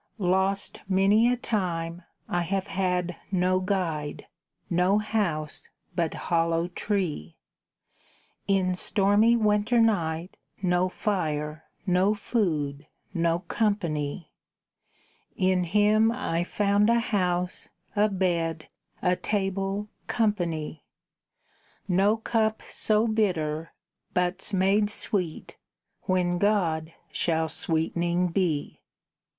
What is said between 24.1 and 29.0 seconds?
but's made sweet, When God shall sweetning be.